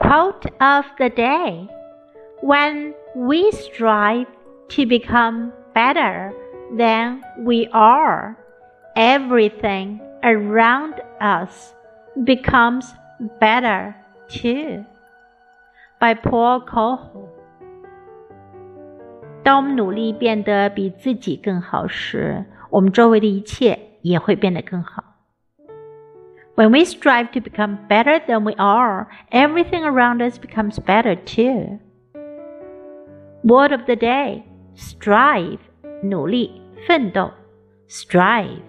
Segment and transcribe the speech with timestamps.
[0.00, 1.68] Quote of the day
[2.42, 4.26] When we strive
[4.70, 6.32] to become better
[6.76, 8.36] than we are,
[8.96, 11.72] everything around us
[12.24, 12.92] becomes
[13.40, 13.94] better
[14.28, 14.84] too.
[16.00, 17.28] By Paul Coelho.
[19.44, 25.04] 当我们努力变得比自己更好时，我们周围的一切也会变得更好。
[26.56, 31.80] When we strive to become better than we are, everything around us becomes better too.
[33.42, 34.44] Word of the day:
[34.74, 35.60] strive,
[36.04, 37.32] 努力，奋斗，
[37.88, 38.62] strive.